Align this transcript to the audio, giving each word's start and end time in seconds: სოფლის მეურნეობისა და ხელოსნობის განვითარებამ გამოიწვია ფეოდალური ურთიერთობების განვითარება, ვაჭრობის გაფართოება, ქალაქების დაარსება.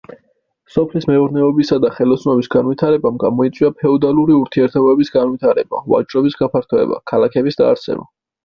სოფლის 0.75 1.03
მეურნეობისა 1.09 1.77
და 1.83 1.91
ხელოსნობის 1.97 2.49
განვითარებამ 2.55 3.19
გამოიწვია 3.25 3.71
ფეოდალური 3.83 4.39
ურთიერთობების 4.39 5.15
განვითარება, 5.19 5.83
ვაჭრობის 5.95 6.41
გაფართოება, 6.45 7.03
ქალაქების 7.13 7.63
დაარსება. 7.63 8.11